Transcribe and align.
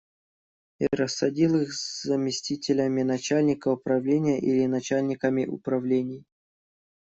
И 0.79 0.87
рассадил 0.95 1.61
их 1.61 1.75
заместителями 1.75 3.03
начальника 3.03 3.67
управления 3.69 4.39
или 4.39 4.65
начальниками 4.65 5.45
управлений. 5.45 6.25